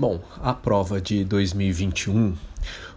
[0.00, 2.34] Bom, a prova de 2021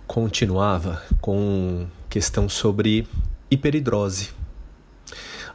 [0.08, 3.06] continuava com questão sobre
[3.52, 4.30] hiperidrose.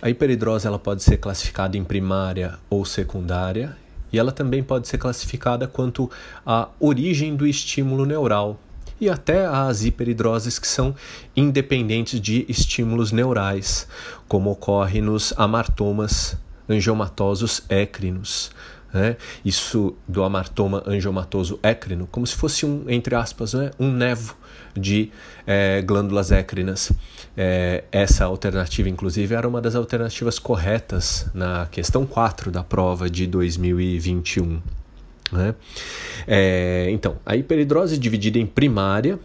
[0.02, 3.74] A hiperidrose ela pode ser classificada em primária ou secundária
[4.12, 6.10] e ela também pode ser classificada quanto
[6.44, 8.60] à origem do estímulo neural
[9.00, 10.94] e até as hiperidroses que são
[11.34, 13.88] independentes de estímulos neurais,
[14.28, 16.36] como ocorre nos amartomas
[16.68, 18.50] angiomatosos écrinos.
[18.92, 19.16] Né?
[19.44, 23.70] Isso do amartoma angiomatoso écrino, como se fosse um, entre aspas, né?
[23.78, 24.34] um nevo
[24.74, 25.10] de
[25.46, 26.92] é, glândulas écrinas.
[27.36, 33.26] É, essa alternativa, inclusive, era uma das alternativas corretas na questão 4 da prova de
[33.26, 34.60] 2021.
[35.30, 35.54] Né?
[36.26, 39.18] É, então, a hiperidrose dividida em primária,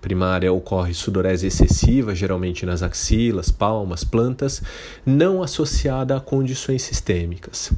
[0.00, 4.62] primária ocorre sudorese excessiva, geralmente nas axilas, palmas, plantas,
[5.04, 7.72] não associada a condições sistêmicas.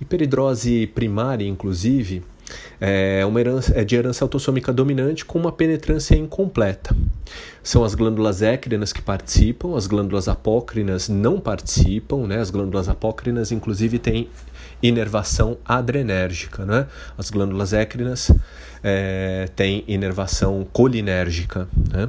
[0.00, 2.22] Hiperidrose primária, inclusive,
[2.80, 6.96] é, uma herança, é de herança autossômica dominante com uma penetrância incompleta.
[7.62, 12.38] São as glândulas écrinas que participam, as glândulas apócrinas não participam, né?
[12.38, 14.28] As glândulas apócrinas, inclusive, têm
[14.82, 16.86] inervação adrenérgica, né?
[17.18, 18.30] As glândulas écrinas
[18.82, 22.08] é, têm inervação colinérgica, né?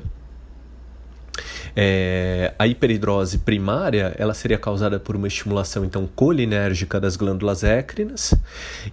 [1.76, 8.34] É, a hiperidrose primária ela seria causada por uma estimulação então colinérgica das glândulas écrinas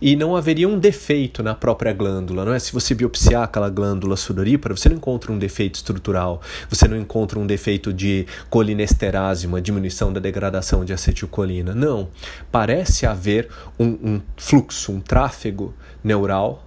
[0.00, 2.58] e não haveria um defeito na própria glândula, não é?
[2.58, 7.38] Se você biopsiar aquela glândula sudorípara, você não encontra um defeito estrutural, você não encontra
[7.38, 11.74] um defeito de colinesterase, uma diminuição da degradação de acetilcolina.
[11.74, 12.08] Não,
[12.52, 16.64] parece haver um, um fluxo, um tráfego neural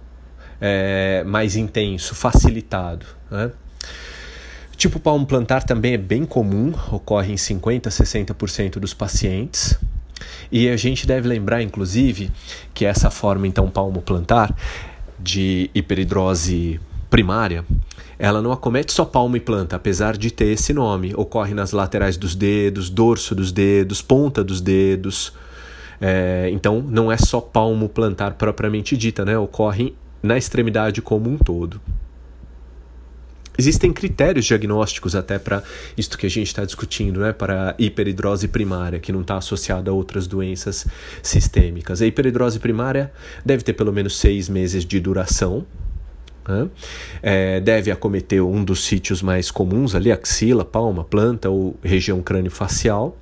[0.60, 3.04] é, mais intenso, facilitado.
[3.30, 3.50] Né?
[4.82, 9.78] Tipo palmo plantar também é bem comum, ocorre em 50% a 60% dos pacientes.
[10.50, 12.32] E a gente deve lembrar, inclusive,
[12.74, 14.52] que essa forma, então, palmo plantar,
[15.20, 17.64] de hiperidrose primária,
[18.18, 21.14] ela não acomete só palmo e planta, apesar de ter esse nome.
[21.14, 25.32] Ocorre nas laterais dos dedos, dorso dos dedos, ponta dos dedos.
[26.00, 29.38] É, então, não é só palmo plantar propriamente dita, né?
[29.38, 31.80] Ocorre na extremidade como um todo.
[33.58, 35.62] Existem critérios diagnósticos até para
[35.96, 39.94] isto que a gente está discutindo, né, para hiperidrose primária, que não está associada a
[39.94, 40.86] outras doenças
[41.22, 42.00] sistêmicas.
[42.00, 43.12] A hiperidrose primária
[43.44, 45.66] deve ter pelo menos seis meses de duração,
[46.48, 46.68] né?
[47.22, 53.16] É, deve acometer um dos sítios mais comuns ali, axila, palma, planta ou região crânio-facial.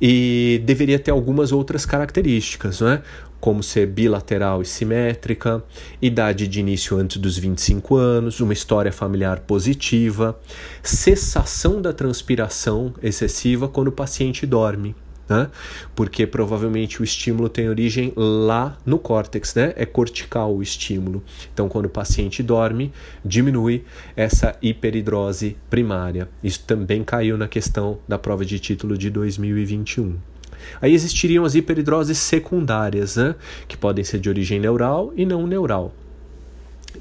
[0.00, 3.02] E deveria ter algumas outras características, né?
[3.42, 5.64] Como ser bilateral e simétrica,
[6.00, 10.38] idade de início antes dos 25 anos, uma história familiar positiva,
[10.80, 14.94] cessação da transpiração excessiva quando o paciente dorme.
[15.28, 15.50] Né?
[15.92, 19.72] Porque provavelmente o estímulo tem origem lá no córtex, né?
[19.76, 21.20] É cortical o estímulo.
[21.52, 22.92] Então, quando o paciente dorme,
[23.24, 26.28] diminui essa hiperidrose primária.
[26.44, 30.31] Isso também caiu na questão da prova de título de 2021.
[30.80, 33.34] Aí existiriam as hiperidroses secundárias, né?
[33.68, 35.92] que podem ser de origem neural e não neural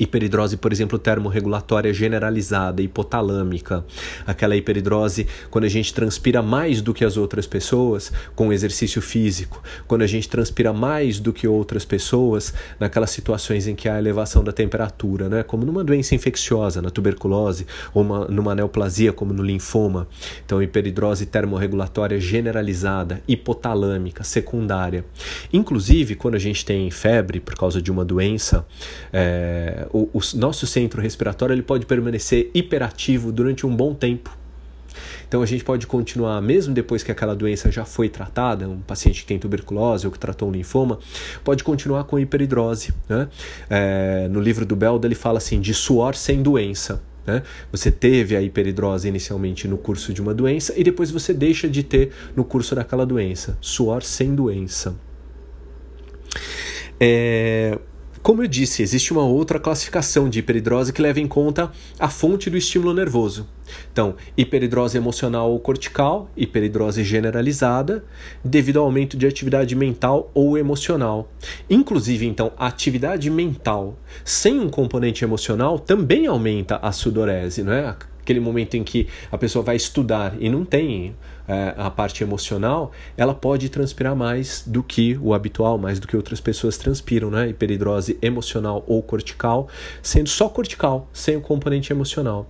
[0.02, 3.86] hiperidrose, por exemplo, termorregulatória generalizada, hipotalâmica,
[4.26, 9.62] aquela hiperidrose quando a gente transpira mais do que as outras pessoas com exercício físico,
[9.88, 14.44] quando a gente transpira mais do que outras pessoas naquelas situações em que há elevação
[14.44, 15.44] da temperatura, né?
[15.44, 20.08] como numa doença infecciosa, na tuberculose, ou uma, numa neoplasia, como no linfoma.
[20.44, 25.06] Então, hiperidrose termorregulatória generalizada, hipotalâmica, secundária.
[25.54, 28.66] Inclusive, quando a gente tem febre por causa de uma doença,
[29.14, 34.38] é, o, o nosso centro respiratório ele pode permanecer hiperativo durante um bom tempo.
[35.28, 39.22] Então a gente pode continuar, mesmo depois que aquela doença já foi tratada, um paciente
[39.22, 41.00] que tem tuberculose ou que tratou um linfoma,
[41.44, 42.94] pode continuar com hiperidrose.
[43.08, 43.30] Né?
[43.70, 47.02] É, no livro do Belda ele fala assim de suor sem doença.
[47.26, 47.44] Né?
[47.72, 51.84] Você teve a hiperidrose inicialmente no curso de uma doença e depois você deixa de
[51.84, 53.58] ter no curso daquela doença.
[53.62, 54.96] Suor sem doença.
[57.00, 57.80] É,
[58.22, 62.50] como eu disse, existe uma outra classificação de hiperidrose que leva em conta a fonte
[62.50, 63.48] do estímulo nervoso.
[63.92, 68.04] Então, hiperidrose emocional ou cortical, hiperidrose generalizada,
[68.44, 71.32] devido ao aumento de atividade mental ou emocional.
[71.70, 77.96] Inclusive, então, a atividade mental sem um componente emocional também aumenta a sudorese, não é?
[78.22, 81.16] Aquele momento em que a pessoa vai estudar e não tem
[81.48, 86.16] é, a parte emocional, ela pode transpirar mais do que o habitual, mais do que
[86.16, 87.50] outras pessoas transpiram, né?
[87.50, 89.68] Hiperidrose emocional ou cortical,
[90.02, 92.48] sendo só cortical, sem o componente emocional.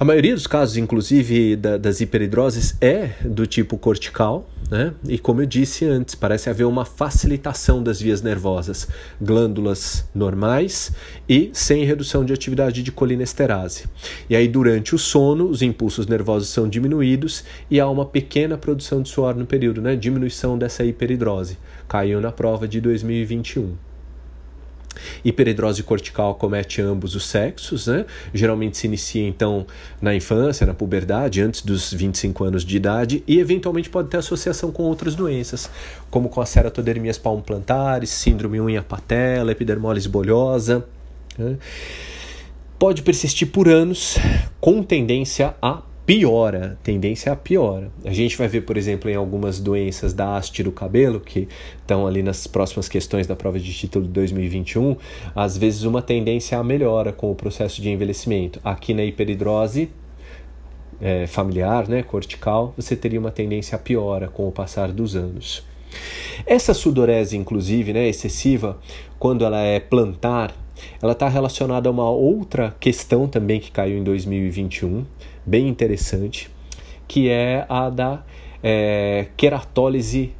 [0.00, 4.94] A maioria dos casos, inclusive da, das hiperidroses, é do tipo cortical, né?
[5.06, 8.88] E como eu disse antes, parece haver uma facilitação das vias nervosas,
[9.20, 10.92] glândulas normais
[11.28, 13.84] e sem redução de atividade de colinesterase.
[14.28, 19.02] E aí, durante o sono, os impulsos nervosos são diminuídos e há uma pequena produção
[19.02, 19.94] de suor no período, né?
[19.94, 21.58] Diminuição dessa hiperidrose.
[21.86, 23.91] Caiu na prova de 2021.
[25.24, 28.04] Hiperidrose cortical comete ambos os sexos, né?
[28.32, 29.66] geralmente se inicia então
[30.00, 34.70] na infância, na puberdade, antes dos 25 anos de idade, e eventualmente pode ter associação
[34.70, 35.70] com outras doenças,
[36.10, 40.84] como com as ceratodermias palmoplantares, síndrome unha patela, epidermólise bolhosa.
[41.38, 41.56] Né?
[42.78, 44.16] Pode persistir por anos,
[44.60, 45.82] com tendência a
[46.14, 47.90] piora, tendência a piora.
[48.04, 51.48] A gente vai ver, por exemplo, em algumas doenças da haste do cabelo, que
[51.80, 54.94] estão ali nas próximas questões da prova de título de 2021,
[55.34, 58.60] às vezes uma tendência a melhora com o processo de envelhecimento.
[58.62, 59.88] Aqui na hiperidrose
[61.00, 65.66] é, familiar, né, cortical, você teria uma tendência a piora com o passar dos anos.
[66.44, 68.78] Essa sudorese, inclusive, né, excessiva,
[69.18, 70.54] quando ela é plantar,
[71.00, 75.06] ela está relacionada a uma outra questão também que caiu em 2021,
[75.44, 76.50] bem interessante,
[77.06, 78.24] que é a da
[78.62, 80.32] é, queratólise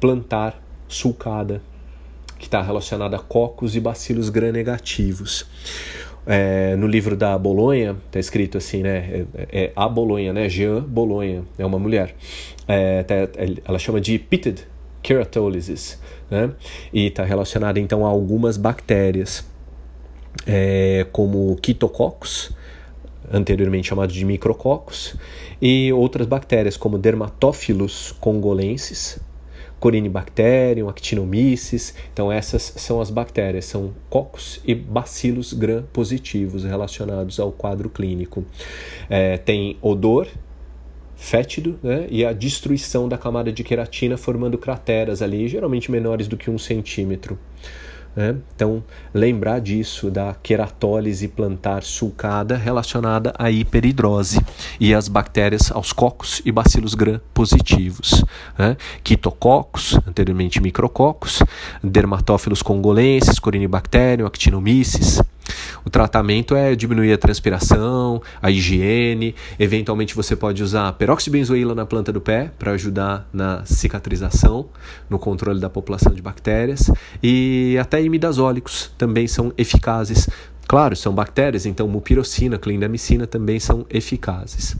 [0.00, 1.62] plantar sulcada,
[2.38, 5.46] que está relacionada a cocos e bacilos gram-negativos.
[6.26, 9.26] É, no livro da Bolonha, está escrito assim, né?
[9.34, 10.48] É, é, a Bolonha, né?
[10.48, 12.16] Jean Bolonha, é uma mulher.
[12.66, 13.14] É, tá,
[13.64, 14.66] ela chama de pitted
[15.02, 16.50] keratolysis, né?
[16.92, 19.46] E está relacionada então a algumas bactérias,
[20.44, 22.52] é, como quitococos,
[23.32, 25.16] anteriormente chamado de micrococos,
[25.60, 29.20] e outras bactérias como Dermatophilus congolensis,
[29.78, 31.94] Corynebacterium, Actinomyces.
[32.12, 38.44] Então essas são as bactérias, são cocos e bacilos gram positivos relacionados ao quadro clínico.
[39.08, 40.28] É, tem odor
[41.14, 46.36] fétido né, e a destruição da camada de queratina formando crateras ali, geralmente menores do
[46.36, 47.38] que um centímetro.
[48.16, 48.34] Né?
[48.54, 48.82] Então,
[49.12, 54.40] lembrar disso, da queratólise plantar sulcada relacionada à hiperidrose
[54.80, 58.24] e às bactérias, aos cocos e bacilos gram positivos.
[58.58, 58.76] Né?
[59.04, 61.42] Quitococos, anteriormente micrococos,
[61.84, 65.20] dermatófilos congolenses, Corynebacterium, Actinomyces,
[65.86, 69.36] o tratamento é diminuir a transpiração, a higiene.
[69.56, 74.66] Eventualmente você pode usar peróxido de benzoíla na planta do pé para ajudar na cicatrização,
[75.08, 76.90] no controle da população de bactérias.
[77.22, 80.28] E até imidazólicos também são eficazes.
[80.66, 84.76] Claro, são bactérias, então mupirocina, clindamicina também são eficazes.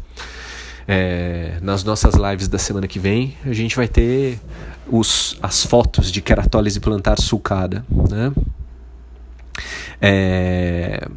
[0.89, 4.41] É, nas nossas lives da semana que vem, a gente vai ter
[4.91, 8.33] os, as fotos de queratólise plantar sulcada, né?
[10.01, 11.09] É,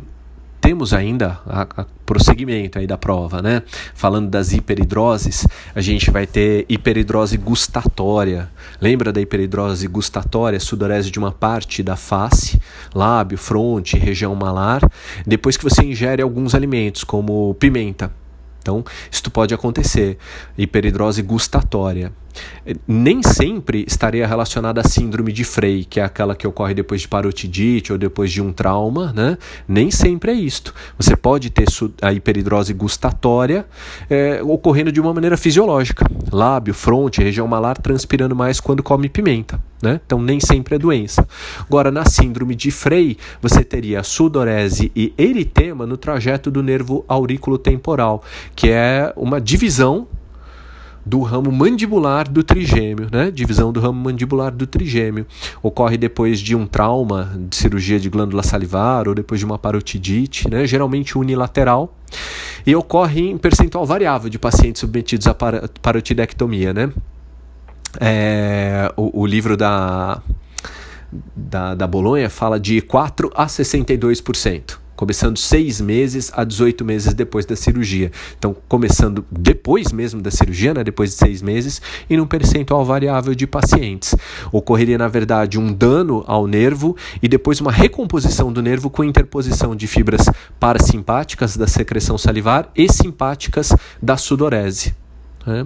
[0.61, 3.63] temos ainda a, a, prosseguimento aí da prova, né?
[3.93, 8.49] Falando das hiperidroses, a gente vai ter hiperidrose gustatória.
[8.81, 12.61] Lembra da hiperidrose gustatória, sudorese de uma parte da face,
[12.93, 14.81] lábio, fronte, região malar,
[15.25, 18.11] depois que você ingere alguns alimentos, como pimenta.
[18.61, 20.17] Então, isso pode acontecer.
[20.57, 22.11] Hiperidrose gustatória
[22.87, 27.07] nem sempre estaria relacionada à síndrome de Frey, que é aquela que ocorre depois de
[27.07, 29.37] parotidite ou depois de um trauma, né?
[29.67, 30.73] Nem sempre é isto.
[30.97, 31.65] Você pode ter
[32.01, 33.65] a hiperidrose gustatória
[34.09, 39.61] é, ocorrendo de uma maneira fisiológica, lábio, fronte, região malar transpirando mais quando come pimenta,
[39.81, 39.99] né?
[40.05, 41.27] Então nem sempre é doença.
[41.61, 47.57] Agora na síndrome de Frey, você teria sudorese e eritema no trajeto do nervo aurículo
[47.57, 48.23] temporal,
[48.55, 50.07] que é uma divisão
[51.09, 53.31] do ramo mandibular do trigêmeo, né?
[53.31, 55.25] Divisão do ramo mandibular do trigêmeo.
[55.63, 60.47] Ocorre depois de um trauma, de cirurgia de glândula salivar ou depois de uma parotidite,
[60.47, 60.67] né?
[60.67, 61.97] Geralmente unilateral.
[62.63, 65.33] E ocorre em percentual variável de pacientes submetidos à
[65.81, 66.91] parotidectomia, né?
[67.99, 70.21] É, o, o livro da,
[71.35, 77.45] da, da Bolonha fala de 4 a 62% começando seis meses a 18 meses depois
[77.45, 78.11] da cirurgia.
[78.37, 83.33] Então, começando depois mesmo da cirurgia, né, depois de seis meses, e num percentual variável
[83.33, 84.13] de pacientes.
[84.51, 89.73] Ocorreria, na verdade, um dano ao nervo e depois uma recomposição do nervo com interposição
[89.73, 90.25] de fibras
[90.59, 94.93] parasimpáticas da secreção salivar e simpáticas da sudorese.
[95.47, 95.65] Né?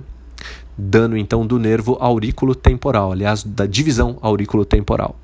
[0.78, 5.16] Dano, então, do nervo aurículo temporal, aliás, da divisão aurículo temporal.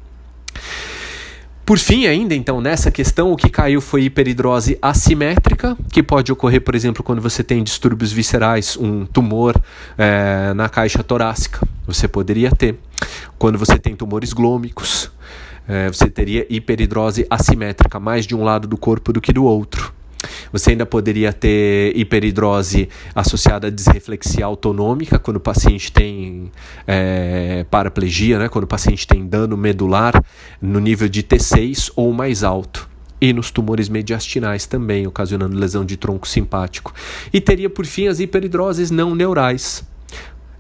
[1.69, 6.61] Por fim, ainda então, nessa questão, o que caiu foi hiperidrose assimétrica, que pode ocorrer,
[6.61, 9.53] por exemplo, quando você tem distúrbios viscerais, um tumor
[9.95, 12.79] é, na caixa torácica, você poderia ter.
[13.38, 15.11] Quando você tem tumores glômicos,
[15.67, 19.93] é, você teria hiperidrose assimétrica, mais de um lado do corpo do que do outro.
[20.51, 26.51] Você ainda poderia ter hiperidrose associada a disreflexia autonômica, quando o paciente tem
[26.85, 28.49] é, paraplegia, né?
[28.49, 30.21] quando o paciente tem dano medular
[30.61, 32.89] no nível de T6 ou mais alto.
[33.21, 36.93] E nos tumores mediastinais também, ocasionando lesão de tronco simpático.
[37.33, 39.83] E teria, por fim, as hiperidroses não neurais.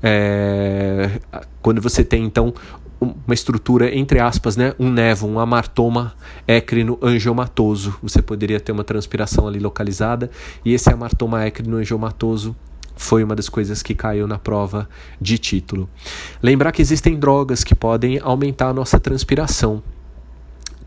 [0.01, 1.19] É,
[1.61, 2.53] quando você tem, então,
[2.99, 6.13] uma estrutura, entre aspas, né, um nevo, um amartoma
[6.47, 7.95] écrino angiomatoso.
[8.01, 10.29] Você poderia ter uma transpiração ali localizada,
[10.65, 12.55] e esse amartoma écrino angiomatoso
[12.95, 14.89] foi uma das coisas que caiu na prova
[15.21, 15.89] de título.
[16.43, 19.81] Lembrar que existem drogas que podem aumentar a nossa transpiração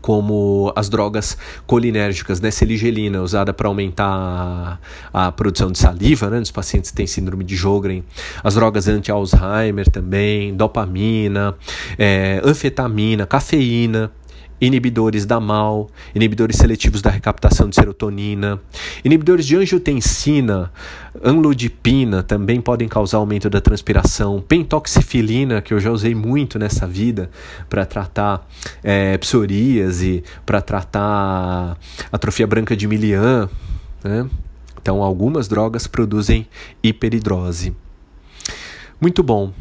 [0.03, 4.77] como as drogas colinérgicas, né, seligelina, usada para aumentar
[5.13, 8.03] a, produção de saliva, né, nos pacientes que têm síndrome de Jogren,
[8.43, 11.55] as drogas anti-Alzheimer também, dopamina,
[11.97, 14.11] é, anfetamina, cafeína,
[14.65, 18.59] inibidores da MAL, inibidores seletivos da recaptação de serotonina,
[19.03, 20.71] inibidores de angiotensina,
[21.23, 27.29] anlodipina também podem causar aumento da transpiração, pentoxifilina, que eu já usei muito nessa vida
[27.69, 28.47] para tratar
[28.83, 31.77] é, psoríase, para tratar
[32.11, 33.49] atrofia branca de Milian,
[34.03, 34.27] né?
[34.81, 36.45] Então, algumas drogas produzem
[36.83, 37.73] hiperidrose.
[38.99, 39.53] Muito bom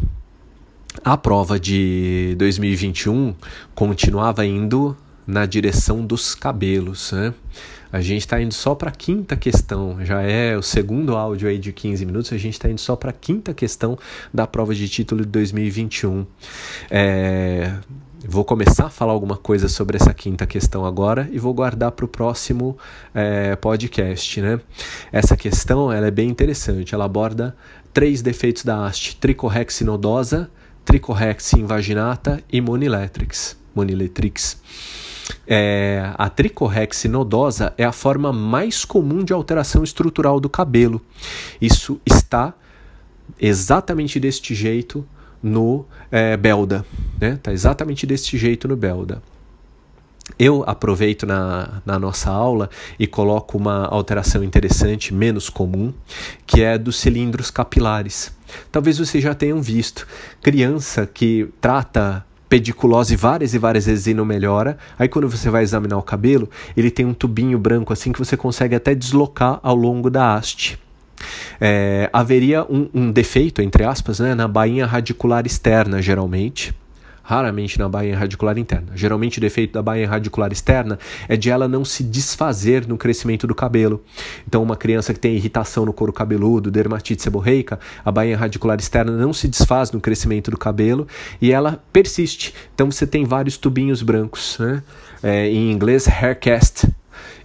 [1.05, 3.35] a prova de 2021
[3.75, 4.97] continuava indo
[5.27, 7.33] na direção dos cabelos, né?
[7.93, 11.59] A gente está indo só para a quinta questão, já é o segundo áudio aí
[11.59, 13.99] de 15 minutos, a gente está indo só para a quinta questão
[14.33, 16.27] da prova de título de 2021.
[16.91, 17.75] É,
[18.27, 22.07] vou começar a falar alguma coisa sobre essa quinta questão agora e vou guardar para
[22.07, 22.79] o próximo
[23.15, 24.59] é, podcast, né?
[25.13, 27.55] Essa questão ela é bem interessante, ela aborda
[27.93, 30.51] três defeitos da haste tricorrexinodosa,
[30.85, 33.57] tricorrex invaginata e moniletrix.
[33.75, 34.61] moniletrix.
[35.47, 41.01] É, a tricorrex nodosa é a forma mais comum de alteração estrutural do cabelo.
[41.61, 42.55] Isso está
[43.41, 45.07] exatamente deste jeito
[45.43, 46.85] no é, Belda.
[47.21, 47.39] Né?
[47.43, 49.23] Tá exatamente deste jeito no Belda.
[50.39, 55.93] Eu aproveito na, na nossa aula e coloco uma alteração interessante, menos comum,
[56.47, 58.33] que é dos cilindros capilares.
[58.71, 60.07] Talvez vocês já tenham visto.
[60.41, 64.77] Criança que trata pediculose várias e várias vezes e não melhora.
[64.99, 68.37] Aí quando você vai examinar o cabelo, ele tem um tubinho branco assim que você
[68.37, 70.79] consegue até deslocar ao longo da haste.
[71.61, 76.75] É, haveria um, um, defeito, entre aspas, né, na bainha radicular externa, geralmente
[77.23, 78.89] raramente na bainha radicular interna.
[78.95, 80.99] Geralmente o defeito da bainha radicular externa
[81.29, 84.03] é de ela não se desfazer no crescimento do cabelo.
[84.47, 89.13] Então uma criança que tem irritação no couro cabeludo, dermatite seborreica, a bainha radicular externa
[89.13, 91.07] não se desfaz no crescimento do cabelo
[91.41, 92.55] e ela persiste.
[92.75, 94.83] Então você tem vários tubinhos brancos, né?
[95.23, 96.89] é, em inglês haircast,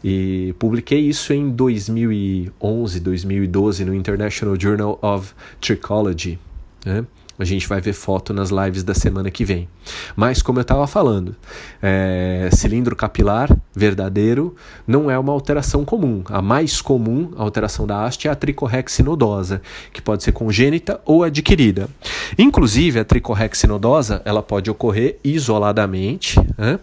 [0.03, 6.39] e publiquei isso em 2011, 2012 no International Journal of Trichology.
[6.85, 7.05] Né?
[7.39, 9.67] A gente vai ver foto nas lives da semana que vem.
[10.15, 11.35] Mas, como eu estava falando,
[11.81, 14.55] é, cilindro capilar verdadeiro
[14.87, 16.23] não é uma alteração comum.
[16.29, 19.61] A mais comum alteração da haste é a tricorrexinodosa,
[19.93, 21.89] que pode ser congênita ou adquirida.
[22.37, 26.39] Inclusive, a tricorrexinodosa ela pode ocorrer isoladamente.
[26.57, 26.79] Né?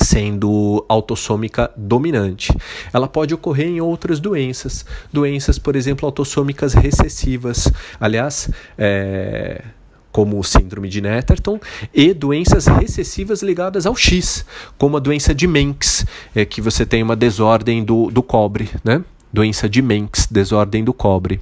[0.00, 2.54] Sendo autossômica dominante.
[2.92, 7.72] Ela pode ocorrer em outras doenças, doenças, por exemplo, autossômicas recessivas.
[7.98, 9.62] Aliás, é,
[10.12, 11.60] como o síndrome de Netterton,
[11.94, 14.44] e doenças recessivas ligadas ao X,
[14.76, 16.04] como a doença de Menks,
[16.34, 19.02] é, que você tem uma desordem do, do cobre, né?
[19.32, 21.40] Doença de Menks, desordem do cobre.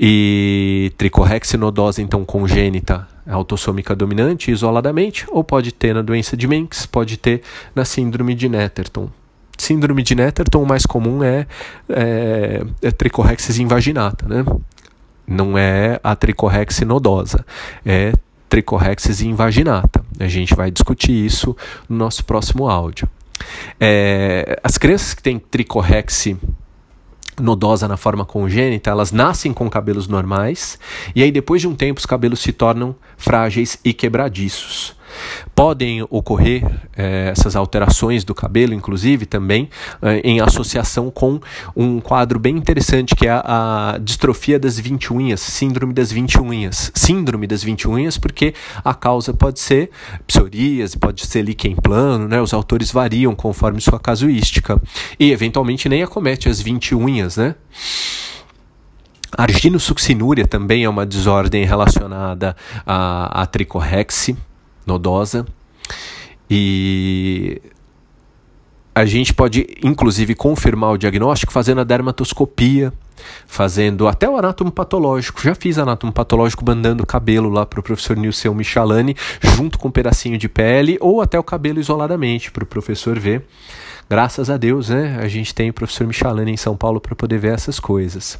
[0.00, 7.16] E tricorrexinodose, então, congênita, autossômica dominante isoladamente, ou pode ter na doença de Menks, pode
[7.16, 7.42] ter
[7.74, 9.10] na síndrome de Netterton.
[9.56, 11.46] Síndrome de Netterton, o mais comum é,
[11.88, 14.44] é, é tricorrexis invaginata, né?
[15.26, 17.44] Não é a tricorrexis nodosa,
[17.84, 18.12] é
[18.48, 20.02] tricorrexis invaginata.
[20.18, 21.56] A gente vai discutir isso
[21.88, 23.08] no nosso próximo áudio.
[23.78, 26.36] É, as crianças que têm tricorrexis
[27.40, 30.78] nodosa na forma congênita, elas nascem com cabelos normais
[31.14, 34.97] e aí depois de um tempo os cabelos se tornam frágeis e quebradiços.
[35.54, 36.64] Podem ocorrer
[36.96, 39.68] eh, essas alterações do cabelo, inclusive, também
[40.02, 41.40] eh, em associação com
[41.76, 46.40] um quadro bem interessante que é a, a, distrofia das 20 unhas, síndrome das 20
[46.40, 46.90] unhas.
[46.94, 49.90] Síndrome das 20 unhas, porque a causa pode ser
[50.26, 52.40] psoríase, pode ser líquen plano, né?
[52.40, 54.80] os autores variam conforme sua casuística.
[55.18, 57.54] E, eventualmente, nem acomete as 20 unhas, né?
[59.36, 63.46] Arginosuccinúria também é uma desordem relacionada à, à
[64.88, 65.46] nodosa.
[66.50, 67.60] E
[68.94, 72.92] a gente pode, inclusive, confirmar o diagnóstico fazendo a dermatoscopia,
[73.46, 75.40] fazendo até o anátomo patológico.
[75.40, 79.92] Já fiz anátomo patológico mandando cabelo lá para o professor Nilson Michalani, junto com um
[79.92, 83.46] pedacinho de pele, ou até o cabelo isoladamente para o professor ver.
[84.08, 85.18] Graças a Deus, né?
[85.20, 88.38] A gente tem o professor Michalani em São Paulo para poder ver essas coisas.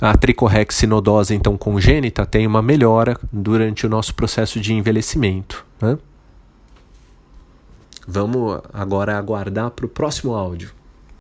[0.00, 5.64] A tricorrexinodose, então, congênita, tem uma melhora durante o nosso processo de envelhecimento.
[5.80, 5.96] Né?
[8.06, 10.72] Vamos agora aguardar para o próximo áudio.